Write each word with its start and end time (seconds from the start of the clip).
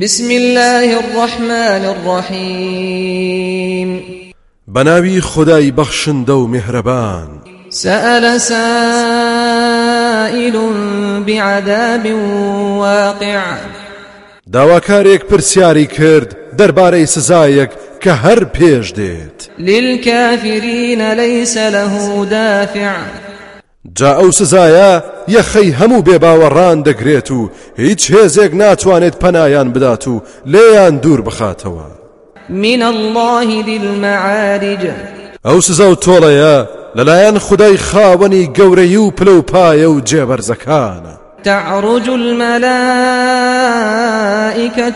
بسم 0.00 0.30
الله 0.30 0.98
الرحمن 0.98 1.94
الرحيم. 1.94 4.02
بەناوی 4.68 5.20
خودای 5.20 5.70
بەخشندە 5.70 6.24
و 6.24 6.46
میهرەبان. 6.46 7.28
سأل 7.70 8.40
سائل 8.40 8.56
بعذاب 11.26 12.12
واقع. 12.78 13.42
داواکارێک 14.52 15.24
پرسیاری 15.24 15.86
کرد 15.86 16.36
دەربارەی 16.58 17.06
سزایەک 17.06 17.70
کە 18.00 18.10
هەر 18.24 18.44
پێش 18.44 18.92
دێت. 18.92 19.48
للكافرين 19.58 21.12
ليس 21.12 21.56
له 21.56 22.24
دافع. 22.24 22.96
جا 23.94 24.12
ئەو 24.18 24.30
سزایە 24.30 25.02
یەخەی 25.28 25.74
هەموو 25.78 26.04
بێباوەڕان 26.06 26.82
دەگرێت 26.88 27.30
و 27.30 27.50
هیچ 27.76 28.12
هێزێک 28.12 28.52
ناتوانێت 28.54 29.16
پەنایان 29.22 29.68
بدات 29.74 30.08
و 30.08 30.22
لێیان 30.46 31.00
دوور 31.02 31.20
بخاتەوە 31.22 31.86
من 32.48 32.82
الله 32.82 33.62
ذي 33.62 33.76
المعارج. 33.76 34.90
ئەو 35.44 35.60
سزا 35.60 35.90
و 35.90 35.94
تۆڵەیە 35.94 36.66
لەلایەن 36.96 37.38
خدای 37.38 37.76
خاوەنی 37.76 38.50
گەورەی 38.58 38.96
و 38.96 39.10
پلە 39.10 39.28
و 39.28 39.42
پایە 39.42 39.88
و 39.88 40.00
جێبەرزەکانە 40.00 41.16
تعرج 41.44 42.08
الملائكة 42.08 42.54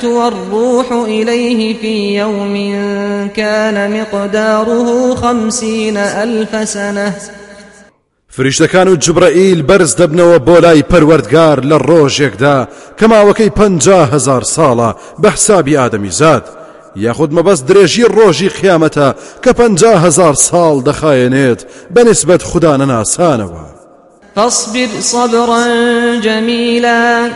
والروح 0.08 0.92
إليه 0.92 1.74
في 1.74 2.14
يوم 2.18 2.54
كان 3.36 4.00
مقداره 4.00 5.14
خمسين 5.14 5.96
ألف 5.96 6.68
سنة. 6.68 7.39
فریشتەکان 8.36 8.88
و 8.88 8.96
جبرائیل 8.96 9.62
بەرز 9.62 9.92
دەبنەوە 10.00 10.38
بۆ 10.46 10.56
لای 10.64 10.82
پەروەردگار 10.90 11.58
لە 11.70 11.78
ڕۆژێکدا 11.88 12.58
کە 12.98 13.04
ماوەکەی 13.10 13.50
هزار 14.12 14.42
ساڵە 14.54 14.90
بە 15.22 15.28
حسابی 15.34 15.76
ئادەمی 15.76 16.10
زاد. 16.10 16.44
یاخود 16.96 17.30
مەبەست 17.36 17.64
درێژی 17.68 18.10
ڕۆژی 18.16 18.54
قیامەتە 18.58 19.08
کە 19.42 19.50
هزار 20.04 20.34
ساڵ 20.34 20.76
دەخایەنێت 20.88 21.60
بەنسبەت 21.94 22.42
خوددا 22.42 22.76
نەناسانەوە. 22.80 23.64
فاصبر 24.34 24.88
صبرا 25.00 25.64
جميلا. 26.24 27.30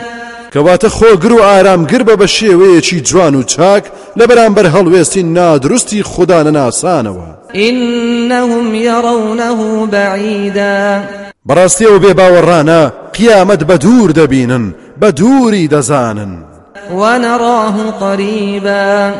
کەواتە 0.55 0.89
خۆگر 0.97 1.31
و 1.31 1.41
ئارامگر 1.41 2.03
بە 2.03 2.15
بە 2.21 2.27
شێوەیەکی 2.37 3.01
جوان 3.07 3.35
و 3.35 3.43
چاک 3.43 3.83
لە 4.19 4.25
بەرامبەر 4.29 4.65
هەڵوێستی 4.75 5.23
نادروستی 5.37 6.03
خوددا 6.03 6.43
نەناسانەوە. 6.43 7.55
إنهم 7.55 8.75
يرونه 8.75 9.85
بعيدا. 9.85 11.03
بەڕاستیەوە 11.49 11.99
بێ 12.03 12.13
باوەڕانە 12.19 12.91
قیامەت 13.13 13.63
بە 13.63 13.77
دوور 13.77 14.11
دەبینن 14.11 14.73
بە 15.01 15.11
دووری 15.11 15.67
دەزانن. 15.67 16.33
ونراه 16.91 17.91
قريبا. 17.99 19.13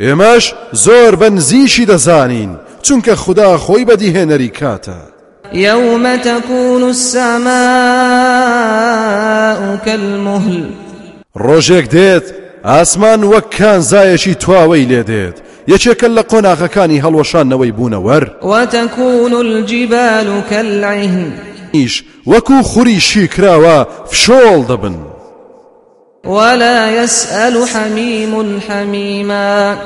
ئێمەش 0.00 0.54
زۆر 0.72 1.14
بەنزیشی 1.20 1.86
دەزانین 1.86 2.50
چونکە 2.82 3.10
خوددا 3.10 3.58
خۆی 3.58 3.86
بەدیهێنەری 3.88 4.50
کاتە. 4.58 5.11
يوم 5.54 6.16
تكون 6.16 6.90
السماء 6.90 7.52
كالمهل. 9.84 10.64
ڕۆژێک 11.38 11.86
دێت 11.94 12.24
ئاسمان 12.64 13.22
وەک 13.24 13.46
کانزایەکی 13.58 14.34
تواوەی 14.34 14.86
لێ 14.90 15.02
دێت. 15.10 15.36
یەکێکە 15.68 16.08
لە 16.16 16.22
قۆناغەکانی 16.30 17.02
هەڵوەشانەوەی 17.04 17.72
بوونەوەر 17.78 18.24
وتكون 18.42 19.32
الجبال 19.34 20.42
كالعهن. 20.50 21.32
ئیش 21.72 22.04
وەکو 22.26 22.62
خوری 22.62 23.00
شیکراوە 23.00 23.86
فشۆڵ 24.10 24.60
دەبن. 24.68 24.96
ولا 26.24 26.90
يسأل 26.90 27.66
حميم 27.66 28.60
حميما. 28.68 29.76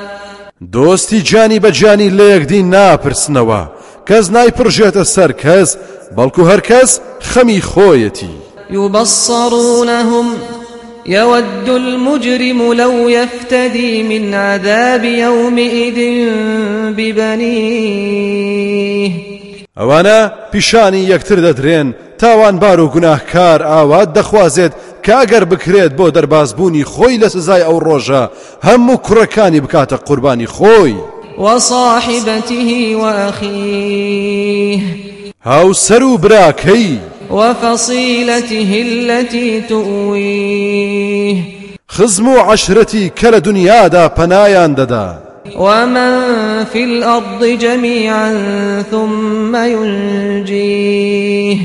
دۆستی 0.72 1.22
جانی 1.22 1.60
بە 1.60 1.70
جانی 1.70 2.10
لە 2.10 2.22
یەکدی 2.34 2.62
ناپرسنەوە. 2.62 3.75
کەس 4.08 4.26
نایپڕژێتە 4.34 5.04
سەر 5.14 5.32
کەس 5.42 5.68
بەڵکو 6.16 6.42
هەر 6.50 6.60
کەس 6.60 6.90
خەمی 7.30 7.60
خۆیەتی. 7.70 8.34
يبصرونهم 8.70 10.26
يود 11.06 11.68
المجرم 11.68 12.72
لو 12.72 13.08
يفتدي 13.08 14.02
من 14.02 14.34
عذاب 14.34 15.04
يومئذ 15.04 15.98
ببنيه 16.96 18.26
ئەوانە 19.80 20.18
پیشانی 20.52 21.06
یەکتر 21.12 21.38
دەدرێن 21.46 21.94
تاوانبار 22.18 22.80
و 22.80 22.88
گوناهکار 22.88 23.62
ئاوات 23.62 24.08
دەخوازێت 24.18 24.72
کاگەر 25.06 25.44
بکرێت 25.44 25.92
بۆ 25.98 26.10
دەربازبوونی 26.16 26.84
خۆی 26.84 27.20
لە 27.22 27.28
سزای 27.28 27.62
ئەو 27.62 27.78
ڕۆژە 27.86 28.24
هەموو 28.66 29.02
کوڕەکانی 29.06 29.60
بکاتە 29.64 29.96
قوربانی 30.06 30.46
خۆی. 30.46 30.94
وصاحبته 31.38 32.96
وأخيه. 32.96 34.80
هاو 35.44 35.74
سەر 35.74 36.02
و 36.02 36.18
براکەی 36.18 36.98
وفصيلته 37.30 38.84
التي 38.86 39.60
تؤويه. 39.68 41.36
خزم 41.88 42.28
و 42.28 42.38
عشرەتی 42.38 43.12
کە 43.20 43.26
لە 43.26 43.40
دنیادا 43.40 44.08
پەنایان 44.08 44.74
دەدا 44.76 45.26
ومن 45.58 46.64
في 46.64 46.84
الأرض 46.84 47.44
جميعا 47.44 48.32
ثم 48.90 49.56
ينجيه. 49.56 51.58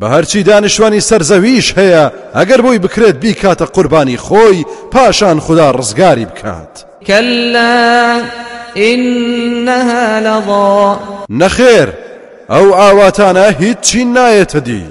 بە 0.00 0.04
هەرچی 0.04 0.42
دانیشتوانی 0.42 1.00
سەرزەویش 1.00 1.74
هەیە 1.78 2.10
ئەگەر 2.36 2.60
بۆی 2.60 2.78
بکرێت 2.78 3.16
بیکاتە 3.24 3.66
قوربانی 3.74 4.16
خۆی 4.16 4.64
پاشان 4.90 5.40
خوددا 5.40 5.72
ڕزگاری 5.72 6.26
بکات. 6.26 6.84
كلا 7.06 8.22
إنها 8.76 10.20
لظى. 10.20 10.96
نەخێر 11.30 11.88
ئەو 12.50 12.66
ئاواتانە 12.80 13.46
هیچی 13.60 14.04
نایەتە 14.14 14.60
دی 14.66 14.84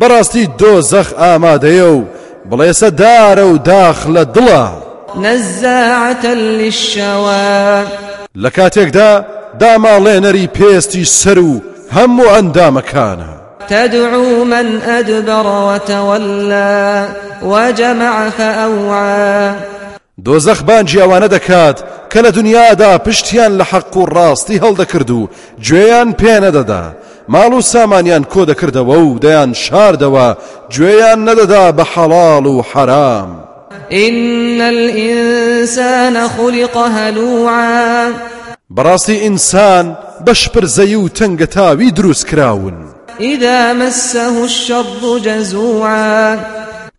بەڕاستی 0.00 0.48
دۆزەخ 0.60 1.08
ئامادەیە 1.20 1.88
و 1.96 2.04
بڵێسە 2.50 2.88
دارە 3.00 3.44
و 3.52 3.58
داخ 3.58 4.06
لە 4.14 4.24
دڵە 4.34 4.66
نزاعة 5.16 6.26
للشوى 6.34 7.84
لە 8.42 8.50
کاتێکدا 8.56 9.24
داماڵێنەری 9.60 10.48
پێستی 10.58 11.04
سەر 11.20 11.38
و 11.38 11.62
هەموو 11.96 12.32
ئەندامەکانە. 12.34 13.32
تدعو 13.68 14.44
من 14.44 14.82
أدبر 14.82 15.46
وتولى 15.68 17.08
وجمع 17.42 18.30
فأوعى 18.30 19.54
دۆزەخ 20.26 20.60
بانجی 20.68 20.98
ئەوانە 21.02 21.28
دەکات 21.36 21.78
کە 22.10 22.18
لە 22.24 22.30
دنیادا 22.38 22.98
پشتیان 22.98 23.52
لە 23.58 23.64
حەق 23.70 23.96
و 23.96 24.06
ڕاستی 24.06 24.60
هەڵدەکرد 24.62 25.10
و 25.10 25.28
گوێیان 25.66 26.10
پێنەدەدا 26.20 26.84
ماڵ 27.32 27.52
و 27.52 27.60
سامانیان 27.60 28.24
کۆ 28.32 28.42
دەکردەوە 28.50 28.98
و 29.06 29.18
دەیان 29.24 29.52
شاردەوە 29.64 30.28
گوێیان 30.74 31.20
نەدەدا 31.28 31.66
بە 31.76 31.84
حەڵاڵ 31.92 32.46
و 32.46 32.62
حرام. 32.62 33.30
إن 33.92 34.60
الإنسان 34.60 36.28
خلق 36.28 36.76
هلوعا. 36.76 38.12
بەڕاستی 38.76 39.10
ئینسان 39.10 39.96
بەشپرزەی 40.26 40.94
و 40.94 41.08
تەنگەتاوی 41.08 41.92
دروست 41.92 42.26
کراون. 42.26 42.74
إذا 43.20 43.72
مسه 43.72 44.42
الشر 44.42 45.18
جزوعا. 45.24 46.38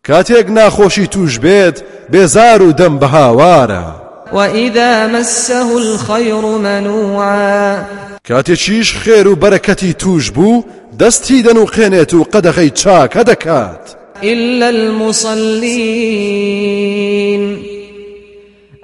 کاتێک 0.09 0.47
ناخۆشی 0.57 1.07
توش 1.13 1.33
بێت 1.39 1.77
بێزار 2.11 2.61
و 2.61 2.71
دەم 2.79 2.93
بە 3.01 3.07
هاوارە 3.15 3.85
وإذا 4.33 5.07
مسه 5.07 5.75
الخير 5.77 6.41
منوعا 6.41 7.85
کاتێکیش 8.29 8.89
خێر 9.01 9.27
و 9.27 9.35
بەرەکەتی 9.35 9.93
توش 9.99 10.31
بوو 10.31 10.63
دەستی 10.99 11.43
دەنوقێنێت 11.45 12.13
و 12.13 12.23
قەدەغەی 12.33 12.71
چاکە 12.81 13.23
دەکات. 13.23 13.95
إلا 14.23 14.67
المصلين 14.69 16.09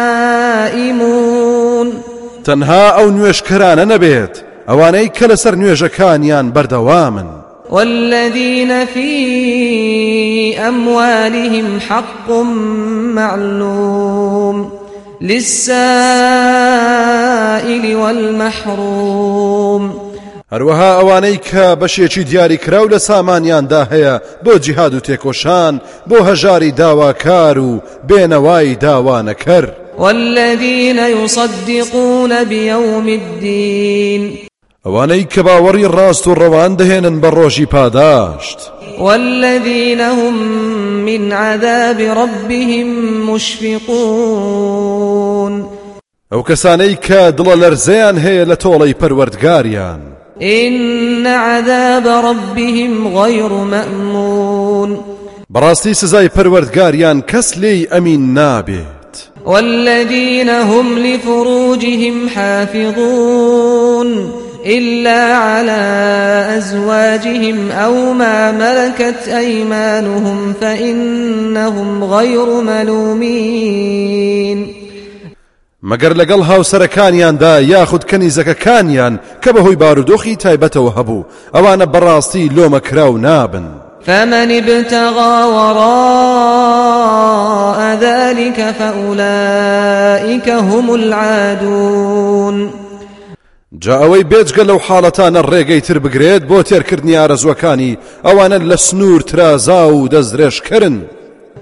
تەنها 2.46 2.92
ئەو 2.98 3.12
نوێشکەرانە 3.12 3.86
نەبێت 3.92 4.51
ئەوانەی 4.72 5.08
کە 5.18 5.26
لەسەر 5.32 5.54
نوێژەکانیان 5.62 6.48
بەردەوامن. 6.56 7.30
والذين 7.72 8.86
في 8.86 10.60
أموالهم 10.60 11.80
حق 11.90 12.32
معلوم 13.16 14.72
للسائل 15.22 15.56
والمحروم. 17.96 19.84
هەروەها 20.54 20.92
ئەوانەی 21.00 21.38
کە 21.50 21.66
بەشێکی 21.82 22.24
دیاری 22.30 22.58
کراو 22.58 22.90
لە 22.90 22.98
سامانیاندا 22.98 23.88
هەیە 23.92 24.22
بۆ 24.46 24.60
جیهاد 24.60 24.94
و 24.94 25.00
تێکۆشان 25.00 25.74
بۆ 26.10 26.18
هەژاری 26.30 26.72
داواکار 26.72 27.58
و 27.60 27.82
بێنەوای 28.10 28.78
داوانەکەر. 28.82 29.66
والذين 30.00 30.98
يصدقون 30.98 32.44
بيوم 32.44 33.08
الدين. 33.08 34.51
ئەوانەی 34.86 35.24
کە 35.34 35.42
باوەڕی 35.48 35.86
ڕاست 35.96 36.28
و 36.28 36.36
ڕەوان 36.36 36.72
دەهێنن 36.80 37.22
بە 37.22 37.30
ڕۆژی 37.34 37.66
پاداشت. 37.66 38.60
والذين 39.00 40.02
هم 40.02 40.34
من 41.06 41.32
عذاب 41.34 42.00
ربهم 42.00 42.88
مشفقون. 43.30 44.74
ئەو 46.32 46.44
کەسانەی 46.44 46.96
کە 47.08 47.32
دڵە 47.38 47.56
لەرزەیان 47.62 48.18
هەیە 48.18 48.46
لە 48.48 48.56
تۆڵەی 48.56 48.94
پەروەردگاریان. 49.02 50.02
إن 50.42 51.28
عذاب 51.28 52.08
ربهم 52.08 53.18
غير 53.18 53.50
مأمون. 53.50 55.00
بەڕاستی 55.54 55.94
سزای 55.94 56.30
پەروەردگاریان 56.30 57.22
کەس 57.32 57.58
لێی 57.58 57.88
ئەمین 57.92 58.34
نابێت. 58.34 59.30
والذين 59.46 60.50
هم 60.50 60.98
لفروجهم 60.98 62.30
حافظون. 62.36 64.10
إلا 64.66 65.36
على 65.36 65.82
أزواجهم 66.58 67.72
أو 67.72 68.14
ما 68.14 68.52
ملكت 68.52 69.28
أيمانهم 69.28 70.54
فإنهم 70.62 72.04
غير 72.04 72.62
ملومين. 72.62 74.02
مەگەر 75.84 76.14
لەگەڵ 76.14 76.42
هاوسەرەکانیاندا 76.50 77.54
یاخود 77.62 78.04
کەنیزەکەکانیان 78.10 79.14
کە 79.44 79.50
بەهۆی 79.50 79.80
بارودۆخی 79.82 80.40
تایبەتەوە 80.44 80.92
هەبوو 80.98 81.26
ئەوانە 81.56 81.86
بەڕاستی 81.94 82.52
لۆمەکراو 82.56 83.18
نابن. 83.18 83.66
فمن 84.06 84.52
ابتغى 84.52 85.44
وراء 85.56 87.00
ذلك 87.96 88.74
فأولئك 88.80 90.50
هم 90.50 90.94
العادون. 90.94 92.81
جا 93.80 93.98
ئەوەی 94.02 94.24
بێجگە 94.24 94.64
لەو 94.70 94.80
حاڵەتانە 94.88 95.42
ڕێگەی 95.52 95.82
تر 95.88 96.00
بگرێت 96.00 96.44
بۆ 96.50 96.64
تێرکردنی 96.64 97.20
ئارەزوەکانی 97.20 97.98
ئەوانە 98.26 98.58
لە 98.70 98.76
سنوور 98.76 99.22
ترازا 99.22 99.94
و 99.94 100.10
دەستدرێژکردن 100.10 100.96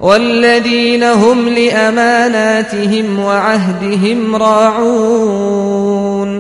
والذين 0.02 1.04
هم 1.04 1.48
لأماناتهم 1.48 3.20
وعهدهم 3.20 4.36
راعون 4.36 6.32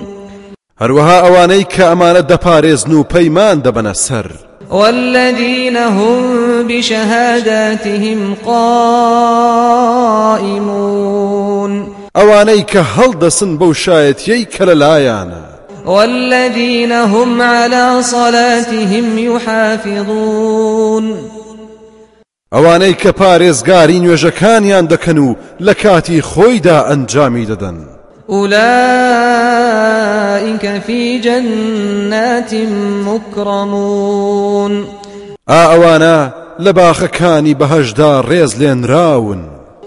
هەروەها 0.81 1.17
ئەوانەی 1.25 1.65
کە 1.73 1.83
ئەمانە 1.91 2.21
دەپارێزن 2.31 2.91
و 2.91 3.03
پەیمان 3.03 3.57
دەبەنە 3.65 3.93
سەر. 3.93 4.27
والذين 4.71 5.77
هم 5.77 6.67
بشهاداتهم 6.67 8.35
قائمون 8.45 8.79
ئەوانەی 12.15 12.63
کە 12.71 12.81
هەڵدەسن 12.95 13.51
بەو 13.59 13.73
شایەتیەی 13.73 14.45
کە 14.53 14.63
لەلایەنە. 14.69 15.58
والذين 15.89 16.91
هم 16.91 17.41
على 17.41 18.03
صلاتهم 18.03 19.17
يحافظون. 19.17 21.05
ئەوانەی 22.55 22.93
کە 23.01 23.11
پارێزگاری 23.21 24.01
نوێژەکانیان 24.03 24.85
دەکەن 24.93 25.17
و 25.17 25.35
لە 25.61 25.73
کاتی 25.73 26.21
خۆیدا 26.21 26.83
ئەنجامی 26.89 27.45
دەدەن. 27.45 27.77
أولئك 28.29 28.59
في 30.87 31.19
جنات 31.19 32.53
مكرمون. 33.07 34.85
ئا 35.47 35.65
ئەوانە 35.71 36.31
لە 36.63 36.71
باخەکانی 36.73 37.55
بەهەشدا 37.59 38.23
ڕێز 38.29 38.53
لێنراون 38.59 39.39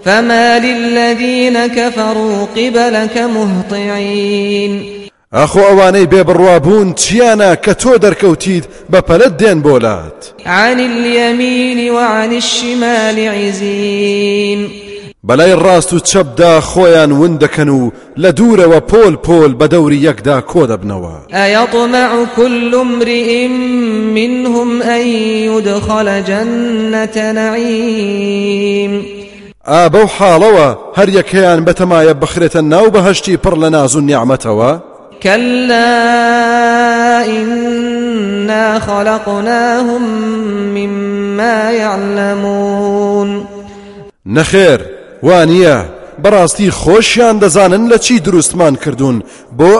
فما 0.05 0.59
للذين 0.59 1.67
كفروا 1.67 2.45
قبلك 2.55 3.17
مهطعين. 3.17 5.02
ئاخۆ 5.37 5.63
ئەوانەی 5.69 6.07
بێبڕوابوون 6.11 6.87
چیانە 7.01 7.51
کە 7.63 7.73
تۆ 7.81 7.93
دەرکەوتید 8.03 8.63
بە 8.91 8.99
پەلت 9.07 9.33
دێن 9.41 9.59
بۆلات؟ 9.65 10.19
عن 10.45 10.79
اليمين 10.79 11.91
وعن 11.91 12.31
الشمال 12.33 13.19
عزين. 13.19 14.69
بەلای 15.27 15.55
ڕاست 15.55 15.93
و 15.93 15.99
چەپدا 15.99 16.61
خۆیان 16.61 17.11
ون 17.11 17.39
دەکەن 17.39 17.69
و 17.69 17.91
لە 18.17 18.31
دوورەوە 18.37 18.79
پۆل 18.91 19.15
پۆل 19.27 19.51
بە 19.59 19.67
دەوری 19.73 20.03
یەکدا 20.07 20.41
کۆ 20.41 20.67
دەبنەوە. 20.67 21.33
أيطمع 21.33 22.25
كل 22.35 22.75
امرئ 22.75 23.47
منهم 24.13 24.81
أن 24.81 25.07
يدخل 25.47 26.23
جنة 26.23 27.31
نعيم. 27.31 29.05
ئا 29.67 29.89
بەو 29.89 30.07
حاڵەوە 30.07 30.97
هەر 30.97 31.09
یەکەیان 31.09 31.65
بەتەمایە 31.65 32.13
بخرێتە 32.21 32.55
ناو 32.55 32.91
بەهشتی 32.91 33.37
پڕ 33.43 33.53
لە 33.53 33.69
ناز 33.71 33.95
و 33.95 34.01
نیعمەتەوە 34.01 34.92
كلا 35.23 35.95
إنا 37.25 38.79
خلقناهم 38.79 40.03
مما 40.75 41.71
يعلمون 41.71 43.45
نەخێر 44.27 44.79
وانە 45.23 45.77
بەڕاستی 46.23 46.69
خۆشیان 46.81 47.35
دەزانن 47.43 47.83
لە 47.91 47.97
چی 47.99 48.19
دروستمان 48.19 48.75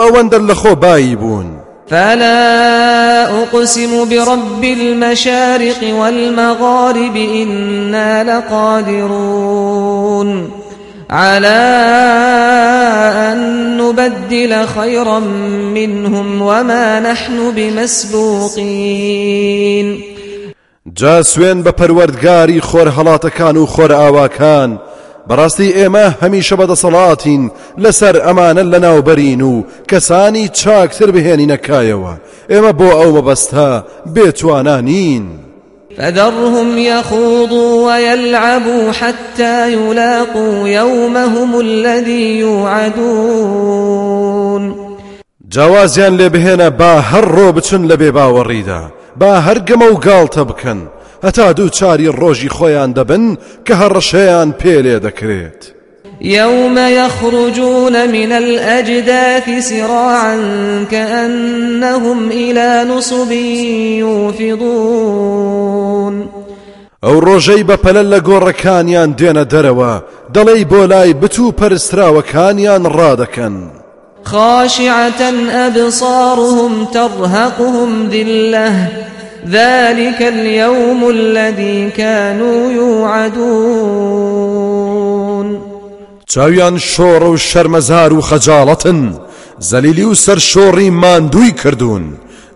ئەوەندە 0.03 0.39
لە 0.49 0.53
خۆ 0.53 0.73
بایی 0.73 1.15
بوون. 1.15 1.59
فلا 1.89 3.43
أقسم 3.43 4.05
برب 4.09 4.63
المشارق 4.63 5.83
والمغارب 5.99 7.15
إنا 7.15 8.23
لقادرون 8.23 9.83
على 11.13 11.63
أن 13.31 13.77
نبدل 13.77 14.67
خيرا 14.67 15.19
منهم 15.73 16.41
وما 16.41 16.99
نحن 16.99 17.51
بمسبوقين. 17.55 18.63
جا 20.95 21.23
سوێن 21.23 21.63
بە 21.63 21.71
پەروەردگاری 21.71 22.61
خۆر 22.61 22.87
هەڵاتەکان 22.97 23.57
و 23.57 23.65
خۆر 23.65 23.91
ئاواکان 23.91 24.79
بەڕاستی 25.29 25.73
ئێمە 25.77 26.07
هەمیشە 26.23 26.55
بەدەسەڵاتین 26.59 27.51
لەسەر 27.77 28.15
ئەمانە 28.25 28.63
لە 28.73 28.79
ناوبەرین 28.85 29.41
و 29.41 29.63
کەسانی 29.91 30.47
چاکتر 30.49 31.09
بهێنینە 31.11 31.62
کایەوە 31.62 32.13
ئێمە 32.51 32.71
بۆ 32.79 32.89
ئەو 32.99 33.09
مەبەستا 33.17 33.83
بێتوانانین. 34.15 35.25
فذرهم 35.97 36.77
يخوضوا 36.77 37.93
ويلعبوا 37.93 38.91
حتى 38.91 39.73
يلاقوا 39.73 40.67
يومهم 40.67 41.59
الذي 41.59 42.39
يوعدون 42.39 43.93
جا 45.53 45.66
وازیان 45.66 46.17
لێ 46.17 46.29
بهێنە 46.33 46.69
با 46.79 47.01
هەر 47.01 47.25
ڕۆبچن 47.35 47.87
لە 47.87 47.95
بێ 48.01 48.11
باوەڕیدا. 48.17 48.81
با 49.17 49.41
هەر 49.47 49.63
گەمە 49.63 49.87
و 49.91 50.01
گاڵتە 50.05 50.43
بکەن. 50.49 50.79
هەتا 51.25 51.47
دوو 51.57 51.69
چاری 51.69 52.11
ڕۆژی 52.11 52.53
خۆیان 52.55 52.93
دەبن 52.97 53.25
کە 53.65 53.73
هەڕەشەیان 53.81 54.49
پێلێ 54.61 54.95
دەکرێت. 55.05 55.61
يوم 56.21 56.77
يخرجون 56.77 58.11
من 58.11 58.31
الأجداث 58.31 59.67
سراعا 59.69 60.37
كأنهم 60.91 62.31
إلى 62.31 62.85
نصب 62.89 63.31
يوفضون. 64.51 65.63
ئەو 67.03 67.15
ڕۆژەی 67.19 67.63
بە 67.69 67.75
پەلە 67.83 68.03
لە 68.11 68.19
گۆڕەکانیان 68.27 69.09
دێنە 69.19 69.43
دەرەوە 69.53 69.93
دەڵێی 70.35 70.63
بۆ 70.71 70.81
لای 70.91 71.13
بتوو 71.13 71.55
پەرستراوەکانیان 71.59 72.83
ڕادەکەن 72.97 73.55
خاشعة 74.23 75.21
أبصارهم 75.67 76.85
ترهقهم 76.85 78.09
ذلة 78.09 78.87
ذلك 79.49 80.21
اليوم 80.21 81.09
الذي 81.09 81.89
كانوا 81.97 82.71
يوعدون. 82.71 84.62
چاویان 86.33 86.77
شۆڕە 86.91 87.29
و 87.33 87.37
شەرمەزار 87.49 88.11
و 88.13 88.21
خەجاڵەتن. 88.29 89.01
زەلیلی 89.69 90.05
و 90.11 90.15
سەر 90.15 90.39
شۆڕی 90.49 90.89
ماندووی 91.01 91.51
کردوون. 91.61 92.05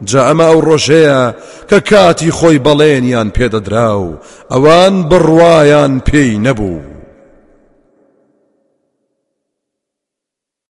جا 0.09 0.21
ئەمە 0.27 0.45
ئەو 0.49 0.59
ڕۆژەیە 0.67 1.21
کە 1.69 1.79
کاتی 1.89 2.31
خۆی 2.37 2.63
بەڵێنیان 2.65 3.29
پێدەدرا 3.35 3.91
و 4.03 4.17
ئەوان 4.51 4.95
بڕوایان 5.09 5.93
پێی 6.07 6.31
نەبوو. 6.45 6.96